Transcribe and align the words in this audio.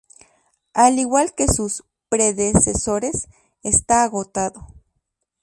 Al 0.73 0.97
igual 0.97 1.35
que 1.37 1.47
sus 1.47 1.83
predecesores 2.09 3.27
está 3.61 4.01
agotado. 4.01 4.65